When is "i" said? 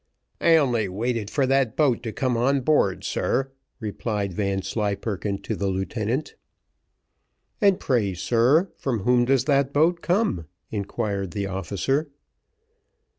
0.39-0.55